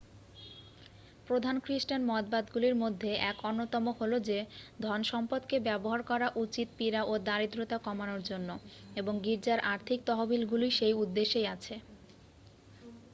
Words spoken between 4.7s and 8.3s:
ধনসম্পদ কে ব্যবহার করা উচিত পীড়া ও দারিদ্রতা কমানোর